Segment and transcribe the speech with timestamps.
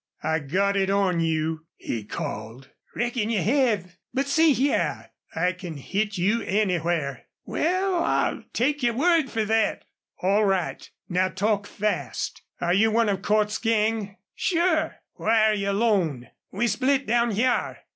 [0.23, 2.71] "I got it on you," he called.
[2.95, 3.99] "Reckon you hev.
[4.15, 9.85] But see hyar" "I can hit you anywhere." "Wal, I'll take yer word fer thet."
[10.23, 10.89] "All right.
[11.07, 12.41] Now talk fast....
[12.59, 17.77] Are you one of Cordts's gang?" "Sure." "Why are you alone?" "We split down hyar."